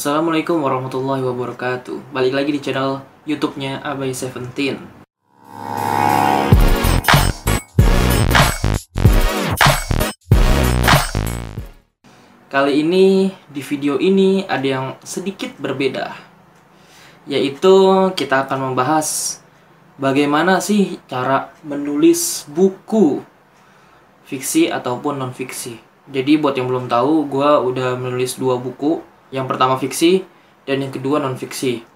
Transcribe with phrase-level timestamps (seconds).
[0.00, 2.08] Assalamualaikum warahmatullahi wabarakatuh.
[2.08, 4.80] Balik lagi di channel youtube-nya Abai Seventeen.
[12.48, 16.16] Kali ini, di video ini ada yang sedikit berbeda.
[17.28, 17.76] Yaitu
[18.16, 19.36] kita akan membahas
[20.00, 23.20] Bagaimana sih cara menulis buku
[24.24, 25.76] Fiksi ataupun non-fiksi.
[26.08, 30.26] Jadi buat yang belum tahu, gue udah menulis dua buku Yang pertama fiksi,
[30.66, 31.86] dan yang kedua non-fiksi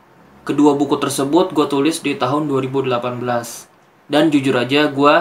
[0.45, 2.91] Kedua buku tersebut gue tulis di tahun 2018
[4.09, 5.15] Dan jujur aja gue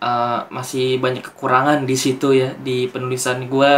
[0.00, 3.72] uh, masih banyak kekurangan di situ ya Di penulisan gue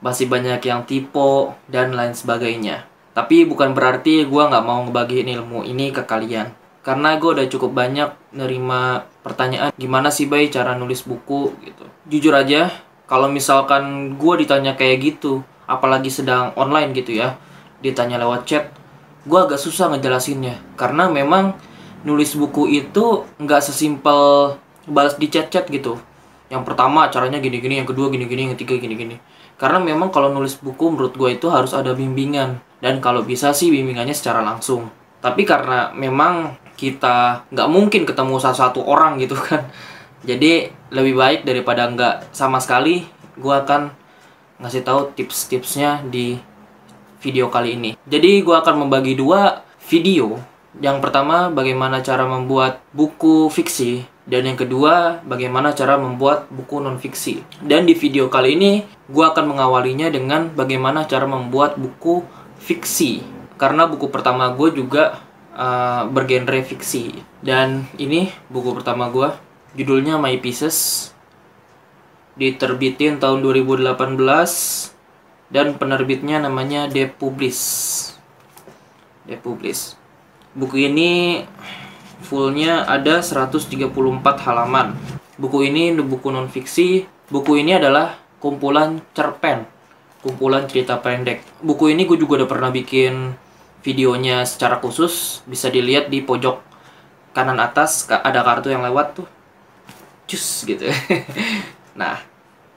[0.00, 2.88] masih banyak yang tipe dan lain sebagainya.
[3.12, 6.56] Tapi bukan berarti gue nggak mau ngebagiin ilmu ini ke kalian.
[6.80, 11.84] Karena gue udah cukup banyak nerima pertanyaan gimana sih bay cara nulis buku gitu.
[12.08, 12.72] Jujur aja,
[13.04, 17.38] kalau misalkan gue ditanya kayak gitu, apalagi sedang online gitu ya,
[17.78, 18.64] ditanya lewat chat,
[19.22, 20.58] gue agak susah ngejelasinnya.
[20.74, 21.54] Karena memang
[22.02, 24.56] nulis buku itu nggak sesimpel
[24.90, 26.02] balas di chat-chat gitu.
[26.50, 29.22] Yang pertama caranya gini-gini, yang kedua gini-gini, yang ketiga gini-gini.
[29.54, 32.58] Karena memang kalau nulis buku menurut gue itu harus ada bimbingan.
[32.80, 34.90] Dan kalau bisa sih bimbingannya secara langsung.
[35.20, 39.68] Tapi karena memang kita nggak mungkin ketemu salah satu orang gitu kan.
[40.24, 43.04] Jadi lebih baik daripada nggak sama sekali
[43.36, 43.99] gue akan
[44.60, 46.38] ngasih tahu tips-tipsnya di
[47.20, 50.40] video kali ini jadi gue akan membagi dua video
[50.78, 57.42] yang pertama bagaimana cara membuat buku fiksi dan yang kedua, bagaimana cara membuat buku non-fiksi.
[57.66, 62.22] Dan di video kali ini, gue akan mengawalinya dengan bagaimana cara membuat buku
[62.62, 63.26] fiksi.
[63.58, 65.18] Karena buku pertama gue juga
[65.50, 67.10] uh, bergenre fiksi.
[67.42, 69.34] Dan ini buku pertama gue,
[69.74, 71.10] judulnya My Pieces.
[72.38, 73.90] Diterbitin tahun 2018
[75.50, 77.60] dan penerbitnya namanya Depublis.
[79.26, 79.98] Depublis.
[80.54, 81.42] Buku ini
[82.22, 83.90] fullnya ada 134
[84.46, 84.94] halaman.
[85.38, 87.06] Buku ini buku non fiksi.
[87.30, 89.62] Buku ini adalah kumpulan cerpen,
[90.18, 91.46] kumpulan cerita pendek.
[91.62, 93.38] Buku ini gue juga udah pernah bikin
[93.86, 96.58] videonya secara khusus, bisa dilihat di pojok
[97.30, 99.28] kanan atas ada kartu yang lewat tuh.
[100.26, 100.90] Cus gitu.
[101.94, 102.18] nah,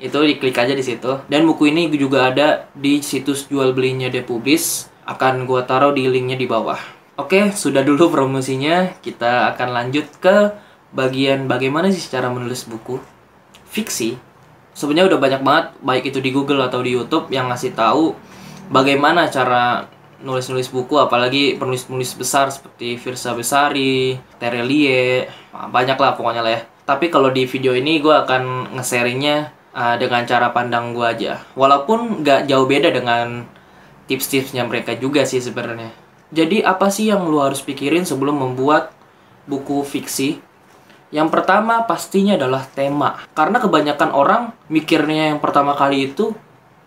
[0.02, 1.22] itu diklik aja di situ.
[1.30, 4.90] Dan buku ini juga ada di situs jual belinya Depublis.
[5.04, 6.80] Akan gue taruh di linknya di bawah.
[7.20, 8.96] Oke, sudah dulu promosinya.
[9.04, 10.56] Kita akan lanjut ke
[10.94, 12.98] bagian bagaimana sih cara menulis buku
[13.70, 14.18] fiksi.
[14.74, 18.18] Sebenarnya udah banyak banget, baik itu di Google atau di YouTube yang ngasih tahu
[18.74, 19.86] bagaimana cara
[20.24, 26.62] nulis-nulis buku, apalagi penulis-penulis besar seperti Firsa Besari, Terelie, banyak lah pokoknya lah ya.
[26.84, 31.44] Tapi kalau di video ini gue akan nge-sharingnya uh, dengan cara pandang gue aja.
[31.56, 33.48] Walaupun nggak jauh beda dengan
[34.08, 38.90] tips-tipsnya mereka juga sih sebenarnya jadi apa sih yang lu harus pikirin sebelum membuat
[39.46, 40.42] buku fiksi?
[41.14, 43.22] Yang pertama pastinya adalah tema.
[43.38, 46.34] Karena kebanyakan orang mikirnya yang pertama kali itu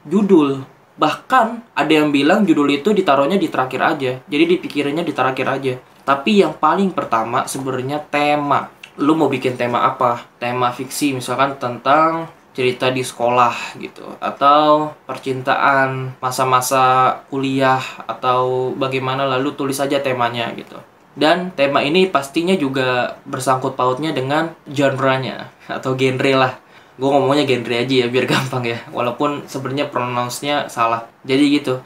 [0.02, 0.66] judul.
[0.98, 4.12] Bahkan ada yang bilang judul itu ditaruhnya di terakhir aja.
[4.26, 5.78] Jadi dipikirinnya di terakhir aja.
[6.02, 8.66] Tapi yang paling pertama sebenarnya tema.
[8.96, 10.24] Lu mau bikin tema apa?
[10.40, 14.16] Tema fiksi misalkan tentang cerita di sekolah gitu.
[14.16, 20.80] Atau percintaan masa-masa kuliah atau bagaimana lalu tulis saja temanya gitu.
[21.16, 26.52] Dan tema ini pastinya juga bersangkut pautnya dengan genre-nya atau genre lah.
[26.96, 28.80] Gue ngomongnya genre aja ya biar gampang ya.
[28.88, 31.04] Walaupun sebenarnya pronounce-nya salah.
[31.28, 31.84] Jadi gitu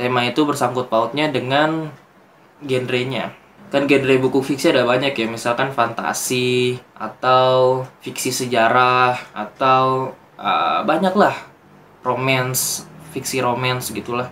[0.00, 1.92] tema itu bersangkut pautnya dengan
[2.64, 3.36] genrenya
[3.70, 11.14] kan genre buku fiksi ada banyak ya misalkan fantasi atau fiksi sejarah atau uh, banyak
[11.14, 11.38] lah
[12.02, 12.82] romance
[13.14, 14.26] fiksi romance gitulah.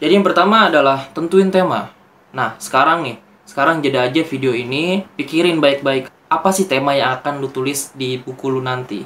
[0.00, 1.92] Jadi yang pertama adalah tentuin tema.
[2.32, 7.44] Nah sekarang nih sekarang jeda aja video ini pikirin baik-baik apa sih tema yang akan
[7.44, 9.04] lu tulis di buku lu nanti?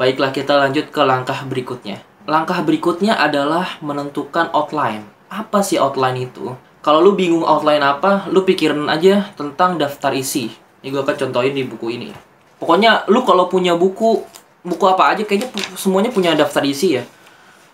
[0.00, 2.00] Baiklah kita lanjut ke langkah berikutnya.
[2.24, 5.04] Langkah berikutnya adalah menentukan outline.
[5.28, 10.52] Apa sih outline itu kalau lu bingung outline apa, lu pikirin aja tentang daftar isi.
[10.84, 12.12] Ini gue akan contohin di buku ini.
[12.60, 14.20] Pokoknya lu kalau punya buku,
[14.60, 15.48] buku apa aja kayaknya
[15.80, 17.08] semuanya punya daftar isi ya.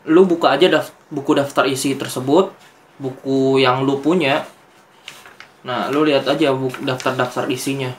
[0.07, 2.55] Lu buka aja daf buku daftar isi tersebut,
[3.03, 4.47] buku yang lu punya.
[5.67, 7.91] Nah, lu lihat aja daftar-daftar isinya.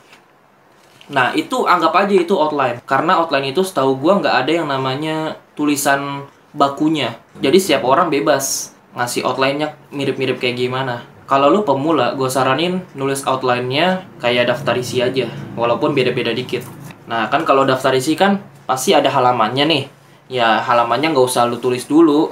[1.12, 2.80] Nah, itu anggap aja itu outline.
[2.88, 6.24] Karena outline itu setahu gua nggak ada yang namanya tulisan
[6.56, 7.20] bakunya.
[7.44, 11.08] Jadi setiap orang bebas ngasih outline-nya mirip-mirip kayak gimana.
[11.30, 16.68] Kalau lu pemula, gue saranin nulis outline-nya kayak daftar isi aja, walaupun beda-beda dikit.
[17.08, 19.84] Nah, kan kalau daftar isi kan pasti ada halamannya nih.
[20.28, 22.32] Ya, halamannya nggak usah lu tulis dulu.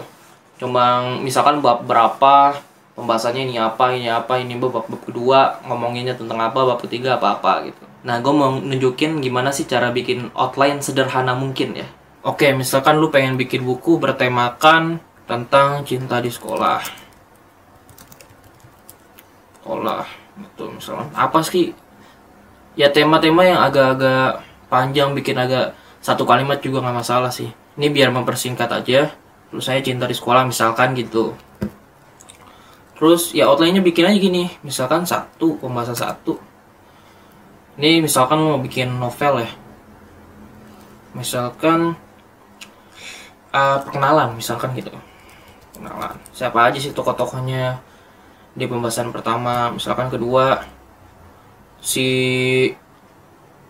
[0.60, 2.52] cuma misalkan bab berapa
[3.00, 7.40] pembahasannya ini apa ini apa ini bab bab kedua ngomonginnya tentang apa bab ketiga apa
[7.40, 11.88] apa gitu nah gue mau nunjukin gimana sih cara bikin outline sederhana mungkin ya
[12.28, 16.82] oke misalkan lu pengen bikin buku bertemakan tentang cinta di sekolah.
[19.62, 20.02] Sekolah
[20.34, 21.70] betul misalkan apa sih?
[22.74, 24.42] Ya tema-tema yang agak-agak
[24.74, 27.54] panjang bikin agak satu kalimat juga nggak masalah sih.
[27.78, 29.14] Ini biar mempersingkat aja.
[29.54, 31.38] Terus saya cinta di sekolah misalkan gitu.
[32.98, 34.50] Terus ya outline-nya bikin aja gini.
[34.66, 36.42] Misalkan satu pembahasan satu.
[37.78, 39.52] Ini misalkan mau bikin novel ya.
[41.14, 41.94] Misalkan
[43.54, 44.94] uh, perkenalan misalkan gitu
[45.80, 47.80] perkenalan siapa aja sih tokoh-tokohnya?
[48.52, 50.60] Di pembahasan pertama misalkan kedua
[51.80, 52.08] si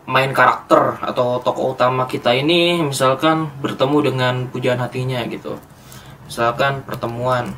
[0.10, 5.62] main karakter atau tokoh utama kita ini misalkan bertemu dengan pujaan hatinya gitu.
[6.26, 7.54] Misalkan pertemuan.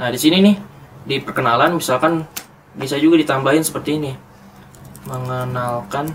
[0.00, 0.56] Nah di sini nih
[1.04, 2.24] di perkenalan misalkan
[2.72, 4.12] bisa juga ditambahin seperti ini.
[5.04, 6.08] Mengenalkan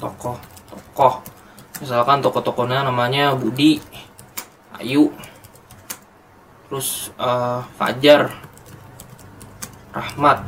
[0.00, 0.40] tokoh
[0.72, 1.20] tokoh
[1.82, 3.76] misalkan tokoh-tokohnya namanya Budi
[4.80, 5.12] Ayu
[6.72, 8.32] terus uh, Fajar
[9.92, 10.40] Rahmat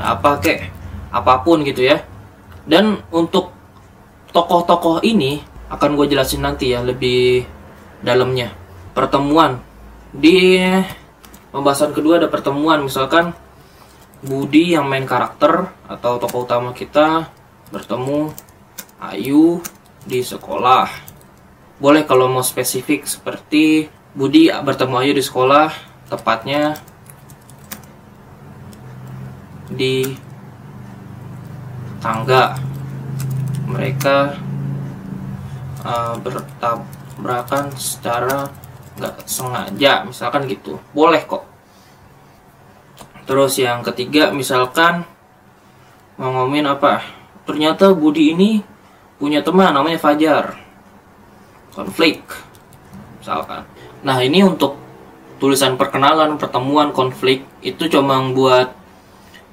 [0.00, 0.72] apa kek
[1.12, 2.00] apa pun gitu ya.
[2.64, 3.52] Dan untuk
[4.32, 7.44] tokoh-tokoh ini akan gue jelasin nanti ya lebih
[8.00, 8.56] dalamnya.
[8.96, 9.60] Pertemuan.
[10.16, 10.64] Di
[11.52, 13.36] pembahasan kedua ada pertemuan misalkan
[14.24, 17.28] Budi yang main karakter atau tokoh utama kita
[17.68, 18.32] bertemu
[18.96, 19.60] Ayu
[20.08, 20.88] di sekolah.
[21.76, 25.68] Boleh kalau mau spesifik seperti Budi bertemu Ayu di sekolah,
[26.08, 26.80] tepatnya
[29.68, 30.16] di
[32.00, 32.56] tangga.
[33.68, 34.40] Mereka
[35.84, 38.48] uh, bertabrakan secara
[38.96, 40.80] nggak sengaja, misalkan gitu.
[40.96, 41.44] Boleh kok.
[43.28, 45.04] Terus yang ketiga, misalkan
[46.16, 47.04] mau ngomongin apa?
[47.44, 48.64] Ternyata Budi ini
[49.20, 50.56] punya teman namanya Fajar.
[51.76, 52.24] Konflik,
[53.20, 53.75] misalkan
[54.06, 54.78] Nah ini untuk
[55.42, 58.70] tulisan perkenalan, pertemuan, konflik itu cuma buat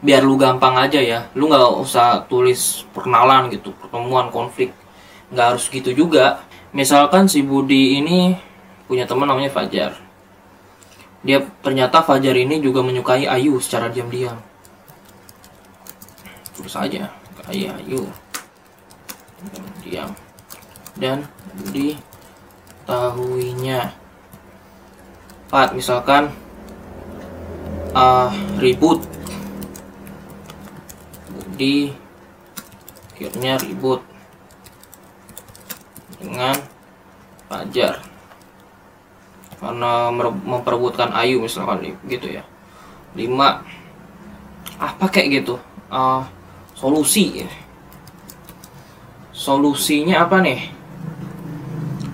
[0.06, 1.26] biar lu gampang aja ya.
[1.34, 4.70] Lu nggak usah tulis perkenalan gitu, pertemuan, konflik.
[5.34, 6.46] Nggak harus gitu juga.
[6.70, 8.38] Misalkan si Budi ini
[8.86, 9.98] punya teman namanya Fajar.
[11.26, 14.38] Dia ternyata Fajar ini juga menyukai Ayu secara diam-diam.
[16.54, 17.10] Terus aja,
[17.42, 18.06] kayak Ayu.
[19.82, 20.14] Diam.
[20.94, 21.26] Dan
[21.58, 21.98] Budi
[22.86, 24.03] tahuinya
[25.54, 26.34] 4 misalkan
[27.94, 29.06] uh, ribut.
[31.54, 31.94] Di
[33.14, 34.02] akhirnya ribut.
[36.18, 36.58] Dengan
[37.46, 38.02] Fajar.
[39.62, 40.10] Karena
[40.42, 42.42] memperebutkan Ayu misalkan gitu ya.
[43.14, 43.30] 5
[44.82, 45.62] apa kayak gitu?
[45.94, 46.26] Uh,
[46.74, 47.46] solusi.
[47.46, 47.50] Ya
[49.44, 50.72] solusinya apa nih?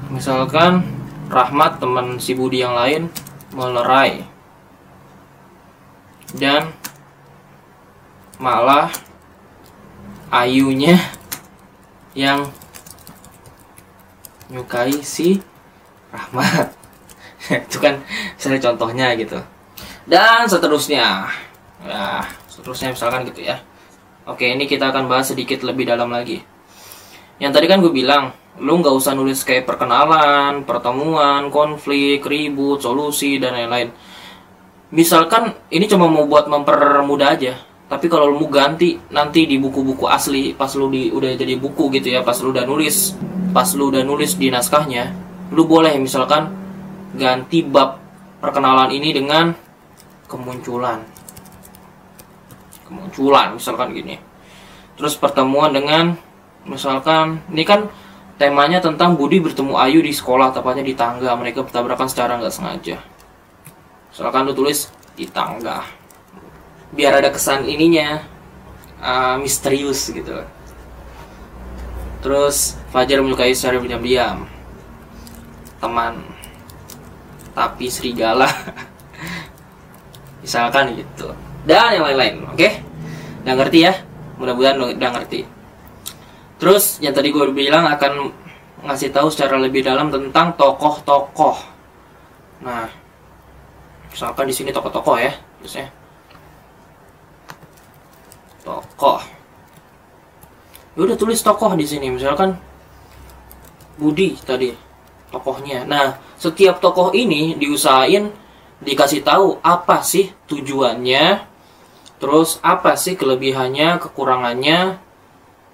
[0.09, 0.81] Misalkan
[1.29, 3.05] Rahmat teman si Budi yang lain
[3.53, 4.25] melerai.
[6.33, 6.71] Dan
[8.37, 8.93] malah
[10.29, 10.93] Ayunya
[12.13, 12.53] yang
[14.53, 15.41] nyukai si
[16.13, 16.69] Rahmat.
[17.65, 18.05] Itu kan
[18.37, 19.41] misalnya contohnya gitu.
[20.05, 21.25] Dan seterusnya.
[21.81, 23.57] Ya seterusnya misalkan gitu ya.
[24.29, 26.45] Oke ini kita akan bahas sedikit lebih dalam lagi.
[27.41, 28.29] Yang tadi kan gue bilang
[28.59, 33.89] lu nggak usah nulis kayak perkenalan, pertemuan, konflik, ribut, solusi dan lain-lain.
[34.91, 37.53] Misalkan ini cuma mau buat mempermudah aja.
[37.89, 41.89] Tapi kalau lu mau ganti nanti di buku-buku asli pas lu di udah jadi buku
[41.97, 43.17] gitu ya, pas lu udah nulis,
[43.49, 45.09] pas lu udah nulis di naskahnya,
[45.49, 46.53] lu boleh misalkan
[47.17, 47.97] ganti bab
[48.37, 49.49] perkenalan ini dengan
[50.29, 51.01] kemunculan.
[52.85, 54.21] Kemunculan misalkan gini.
[54.93, 56.13] Terus pertemuan dengan
[56.69, 57.89] misalkan ini kan
[58.39, 61.35] Temanya tentang Budi bertemu Ayu di sekolah, tepatnya di tangga.
[61.35, 63.03] Mereka bertabrakan secara nggak sengaja.
[64.15, 64.87] Silakan lu tulis
[65.19, 65.83] di tangga.
[66.95, 68.23] Biar ada kesan ininya
[69.03, 70.39] uh, misterius gitu.
[72.23, 74.47] Terus Fajar menyukai secara diam-diam.
[75.83, 76.23] Teman.
[77.51, 78.47] Tapi serigala.
[80.47, 81.35] Misalkan gitu.
[81.67, 82.55] Dan yang lain-lain, oke?
[82.55, 82.79] Okay?
[83.43, 83.93] Udah ngerti ya?
[84.39, 85.58] Mudah-mudahan udah ngerti.
[86.59, 88.29] Terus yang tadi gue bilang akan
[88.83, 91.57] ngasih tahu secara lebih dalam tentang tokoh-tokoh.
[92.63, 92.91] Nah,
[94.11, 95.31] misalkan di sini tokoh-tokoh ya,
[95.63, 95.87] terusnya
[98.67, 99.23] tokoh.
[100.95, 102.59] Ya udah tulis tokoh di sini, misalkan
[103.95, 104.91] Budi tadi.
[105.29, 105.85] tokohnya.
[105.85, 108.33] Nah, setiap tokoh ini diusahain
[108.81, 111.45] dikasih tahu apa sih tujuannya,
[112.17, 114.97] terus apa sih kelebihannya, kekurangannya,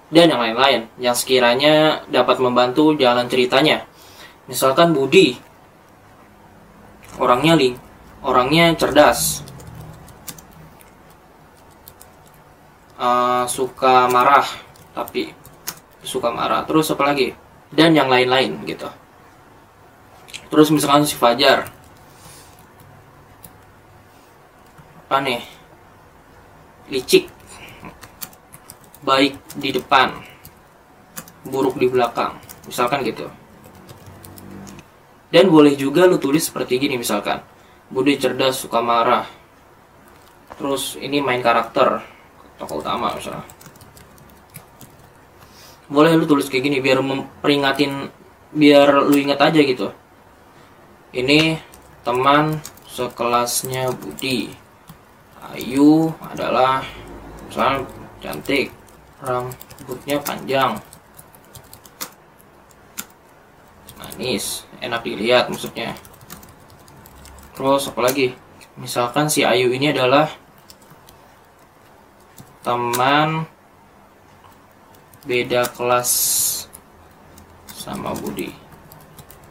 [0.06, 3.82] dan yang lain-lain yang sekiranya dapat membantu jalan ceritanya.
[4.46, 5.34] Misalkan Budi,
[7.18, 7.74] orangnya ling,
[8.22, 9.42] orangnya cerdas,
[13.00, 14.46] uh, suka marah,
[14.94, 15.34] tapi
[16.06, 16.62] suka marah.
[16.62, 17.34] Terus apa lagi?
[17.74, 18.86] Dan yang lain-lain gitu.
[20.46, 21.66] Terus misalkan si Fajar.
[25.06, 25.42] Apa nih?
[26.90, 27.35] Licik.
[29.06, 30.18] Baik di depan.
[31.46, 32.34] Buruk di belakang.
[32.66, 33.30] Misalkan gitu.
[35.30, 37.38] Dan boleh juga lu tulis seperti gini misalkan.
[37.86, 39.30] Budi cerdas, suka marah.
[40.58, 42.02] Terus ini main karakter.
[42.58, 43.46] Tokoh utama misalnya.
[45.86, 48.10] Boleh lu tulis kayak gini biar memperingatin
[48.56, 49.90] biar lu ingat aja gitu
[51.16, 51.56] ini
[52.04, 52.60] teman
[52.92, 54.52] sekelasnya Budi
[55.52, 56.84] Ayu adalah
[57.48, 57.88] misalnya
[58.20, 58.72] cantik
[59.20, 60.80] rambutnya panjang.
[63.96, 64.68] Manis.
[64.80, 65.96] Enak dilihat maksudnya.
[67.56, 68.36] Terus apa lagi?
[68.76, 70.28] Misalkan si Ayu ini adalah
[72.60, 73.48] teman
[75.24, 76.10] beda kelas
[77.72, 78.52] sama Budi.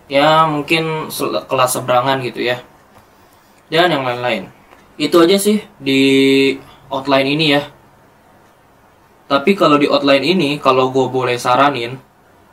[0.06, 1.10] Ya mungkin
[1.50, 2.62] kelas seberangan gitu ya.
[3.74, 4.54] Dan yang lain-lain.
[5.02, 6.02] Itu aja sih di
[6.94, 7.75] outline ini ya
[9.26, 11.98] tapi kalau di outline ini kalau gue boleh saranin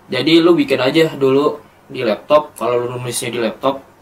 [0.08, 1.56] jadi lu bikin aja dulu
[1.88, 3.92] di laptop kalau lu nulisnya di laptop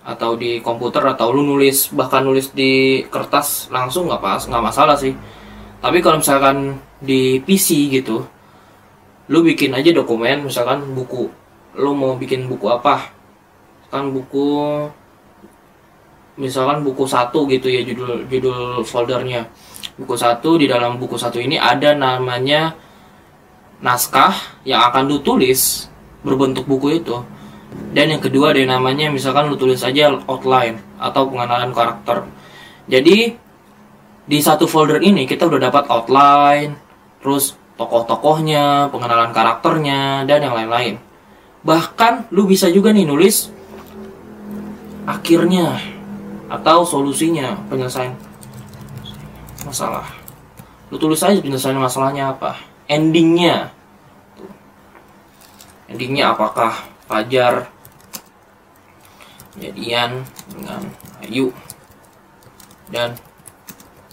[0.00, 4.96] atau di komputer atau lu nulis bahkan nulis di kertas langsung nggak pas nggak masalah
[4.96, 5.12] sih.
[5.80, 8.24] Tapi kalau misalkan di PC gitu
[9.30, 11.28] lu bikin aja dokumen misalkan buku.
[11.76, 13.12] Lo mau bikin buku apa?
[13.92, 14.88] Kan buku
[16.40, 19.44] misalkan buku satu gitu ya judul judul foldernya
[20.00, 22.72] buku satu di dalam buku satu ini ada namanya
[23.84, 24.32] naskah
[24.64, 25.92] yang akan lu tulis
[26.24, 27.20] berbentuk buku itu.
[27.92, 32.24] Dan yang kedua ada namanya misalkan lu tulis aja outline atau pengenalan karakter.
[32.88, 33.36] Jadi
[34.24, 36.72] di satu folder ini kita udah dapat outline
[37.20, 40.96] terus tokoh-tokohnya pengenalan karakternya dan yang lain-lain.
[41.60, 43.52] Bahkan lu bisa juga nih nulis
[45.04, 45.76] akhirnya
[46.48, 48.29] atau solusinya penyelesaian
[49.70, 50.06] masalah.
[50.90, 52.58] Lu tulis aja penyelesaian masalahnya apa?
[52.90, 53.70] Endingnya.
[55.86, 57.66] Endingnya apakah Fajar
[59.58, 60.82] jadian dengan
[61.22, 61.50] Ayu
[62.90, 63.14] dan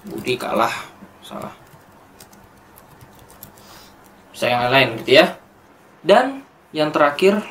[0.06, 0.74] Budi kalah?
[1.26, 1.54] Salah.
[4.34, 5.38] Saya yang lain gitu ya.
[6.06, 7.42] Dan yang terakhir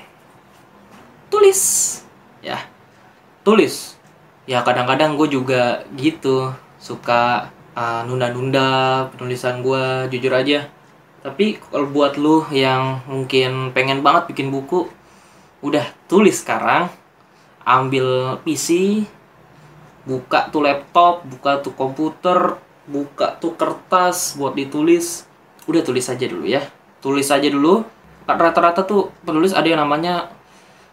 [1.30, 1.62] tulis.
[2.42, 2.62] Ya
[3.46, 3.94] tulis.
[4.50, 6.50] Ya kadang-kadang gue juga gitu
[6.82, 10.66] suka uh, nunda-nunda penulisan gue jujur aja.
[11.20, 14.88] Tapi kalau buat lu yang mungkin pengen banget bikin buku
[15.60, 16.88] udah tulis sekarang
[17.66, 19.02] ambil PC
[20.06, 22.54] buka tuh laptop buka tuh komputer
[22.86, 25.26] buka tuh kertas buat ditulis
[25.66, 26.62] udah tulis aja dulu ya.
[27.02, 27.82] Tulis aja dulu.
[28.26, 30.30] Rata-rata tuh penulis ada yang namanya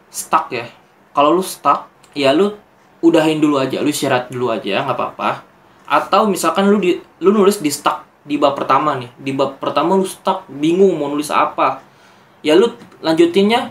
[0.10, 0.66] stuck ya.
[1.14, 2.58] Kalau lu stuck ya lu
[3.04, 5.53] udahin dulu aja lu syarat dulu aja nggak apa-apa
[5.94, 9.14] atau misalkan lu di lu nulis di stuck di bab pertama nih.
[9.14, 11.86] Di bab pertama lu stuck bingung mau nulis apa.
[12.42, 12.74] Ya lu
[13.06, 13.70] lanjutinnya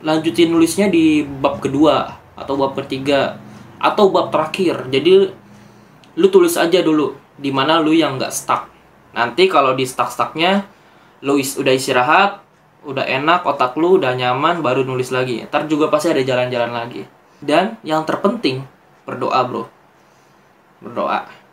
[0.00, 3.36] lanjutin nulisnya di bab kedua atau bab ketiga
[3.76, 4.88] atau bab terakhir.
[4.88, 5.28] Jadi
[6.16, 8.72] lu tulis aja dulu di mana lu yang nggak stuck.
[9.12, 10.64] Nanti kalau di stuck stucknya
[11.20, 12.40] lu is udah istirahat
[12.86, 15.44] udah enak otak lu udah nyaman baru nulis lagi.
[15.44, 17.04] Ntar juga pasti ada jalan-jalan lagi.
[17.44, 18.64] Dan yang terpenting
[19.04, 19.68] berdoa bro.
[20.80, 21.47] Berdoa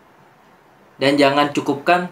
[0.96, 2.08] dan jangan cukupkan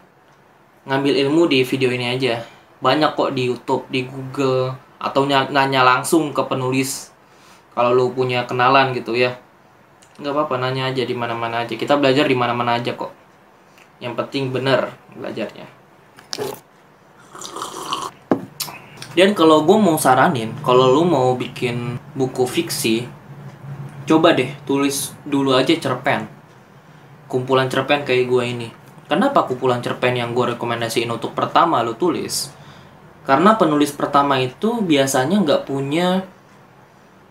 [0.84, 2.44] ngambil ilmu di video ini aja.
[2.84, 7.12] Banyak kok di YouTube di Google atau nanya langsung ke penulis
[7.72, 9.40] kalau lu punya kenalan gitu ya.
[10.20, 11.74] Nggak apa-apa nanya aja di mana-mana aja.
[11.80, 13.16] Kita belajar di mana-mana aja kok.
[14.04, 15.66] Yang penting bener belajarnya.
[19.14, 23.06] Dan kalau gue mau saranin, kalau lu mau bikin buku fiksi,
[24.10, 26.33] coba deh tulis dulu aja cerpen.
[27.34, 28.70] Kumpulan cerpen kayak gue ini.
[29.10, 32.54] Kenapa kumpulan cerpen yang gue rekomendasiin untuk pertama lu tulis?
[33.26, 36.22] Karena penulis pertama itu biasanya nggak punya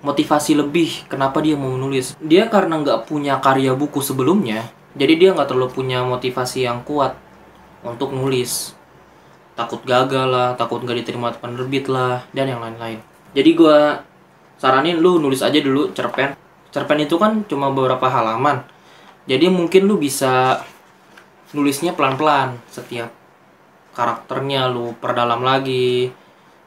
[0.03, 2.19] motivasi lebih kenapa dia mau menulis.
[2.19, 4.67] Dia karena nggak punya karya buku sebelumnya,
[4.99, 7.15] jadi dia nggak terlalu punya motivasi yang kuat
[7.83, 8.77] untuk nulis
[9.53, 13.05] takut gagal lah takut nggak diterima penerbit lah dan yang lain-lain
[13.37, 13.79] jadi gue
[14.57, 16.33] saranin lu nulis aja dulu cerpen
[16.73, 18.65] cerpen itu kan cuma beberapa halaman
[19.29, 20.63] jadi mungkin lu bisa
[21.53, 23.13] nulisnya pelan-pelan setiap
[23.93, 26.11] karakternya lu perdalam lagi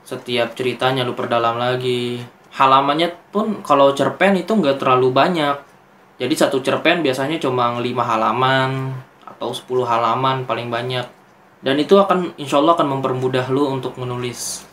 [0.06, 2.22] setiap ceritanya lu perdalam lagi.
[2.56, 5.58] Halamannya pun kalau cerpen itu nggak terlalu banyak.
[6.16, 8.96] Jadi satu cerpen biasanya cuma 5 halaman
[9.28, 11.04] atau 10 halaman paling banyak.
[11.60, 14.64] Dan itu akan insya Allah akan mempermudah lu untuk menulis.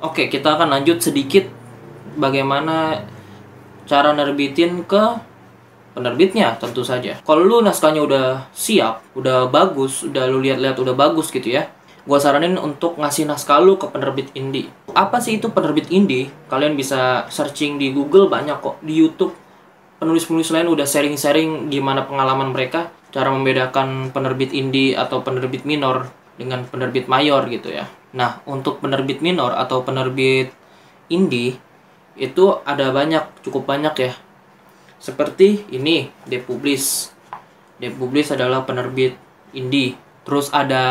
[0.00, 1.44] Oke, kita akan lanjut sedikit
[2.16, 3.04] bagaimana
[3.84, 5.20] cara nerbitin ke
[5.94, 7.22] penerbitnya tentu saja.
[7.22, 11.70] Kalau lu naskahnya udah siap, udah bagus, udah lu lihat-lihat udah bagus gitu ya.
[12.04, 14.68] Gua saranin untuk ngasih naskah lu ke penerbit indie.
[14.92, 16.28] Apa sih itu penerbit indie?
[16.52, 19.32] Kalian bisa searching di Google banyak kok, di YouTube.
[20.02, 26.66] Penulis-penulis lain udah sharing-sharing gimana pengalaman mereka, cara membedakan penerbit indie atau penerbit minor dengan
[26.68, 27.88] penerbit mayor gitu ya.
[28.12, 30.52] Nah, untuk penerbit minor atau penerbit
[31.08, 31.56] indie
[32.14, 34.12] itu ada banyak, cukup banyak ya.
[35.02, 37.12] Seperti ini, Depublis.
[37.82, 39.18] Depublis adalah penerbit
[39.52, 39.98] indie.
[40.24, 40.82] Terus ada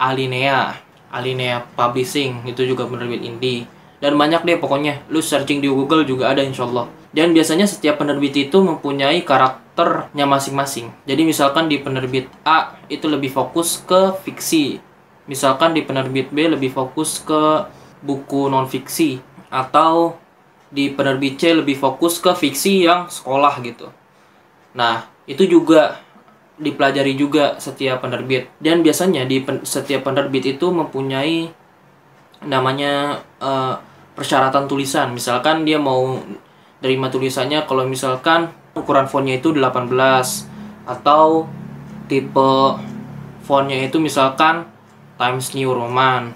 [0.00, 0.80] Alinea,
[1.12, 3.68] Alinea Publishing, itu juga penerbit indie.
[3.98, 6.86] Dan banyak deh pokoknya, lu searching di Google juga ada insya Allah.
[7.10, 10.94] Dan biasanya setiap penerbit itu mempunyai karakternya masing-masing.
[11.04, 14.78] Jadi misalkan di penerbit A itu lebih fokus ke fiksi,
[15.26, 17.66] misalkan di penerbit B lebih fokus ke
[18.00, 19.18] buku non fiksi
[19.50, 20.14] atau
[20.68, 23.88] di penerbit C lebih fokus ke fiksi yang sekolah gitu.
[24.76, 26.00] Nah, itu juga
[26.58, 31.46] dipelajari juga setiap penerbit dan biasanya di pen, setiap penerbit itu mempunyai
[32.44, 33.78] namanya uh,
[34.18, 35.14] persyaratan tulisan.
[35.14, 36.18] Misalkan dia mau
[36.82, 39.90] terima tulisannya kalau misalkan ukuran fontnya itu 18
[40.86, 41.46] atau
[42.06, 42.52] tipe
[43.42, 44.66] fontnya itu misalkan
[45.18, 46.34] Times New Roman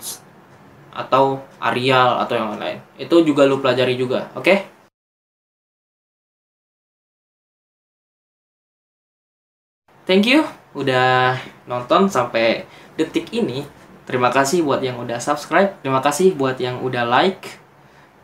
[0.93, 2.79] atau Arial atau yang lain.
[3.01, 4.45] Itu juga lu pelajari juga, oke?
[4.45, 4.59] Okay?
[10.03, 10.45] Thank you
[10.77, 12.69] udah nonton sampai
[13.01, 13.65] detik ini.
[14.03, 17.63] Terima kasih buat yang udah subscribe, terima kasih buat yang udah like.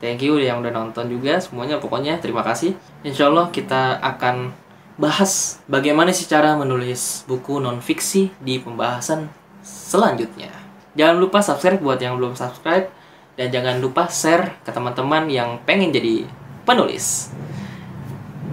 [0.02, 2.74] Thank you yang udah nonton juga semuanya pokoknya terima kasih.
[3.02, 4.50] Insya Allah kita akan
[4.98, 9.30] bahas bagaimana sih cara menulis buku non fiksi di pembahasan
[9.62, 10.67] selanjutnya.
[10.98, 12.90] Jangan lupa subscribe buat yang belum subscribe
[13.38, 16.26] dan jangan lupa share ke teman-teman yang pengen jadi
[16.66, 17.30] penulis.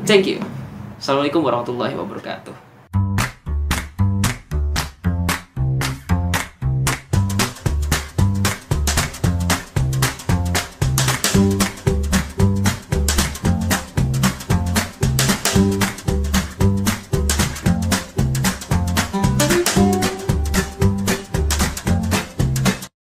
[0.05, 0.38] Thank you.
[1.01, 2.64] Assalamualaikum warahmatullahi wabarakatuh.